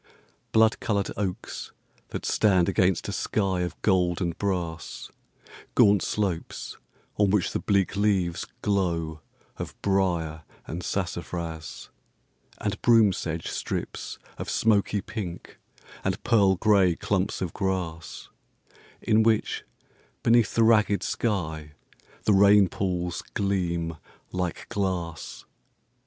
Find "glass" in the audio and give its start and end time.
24.69-25.45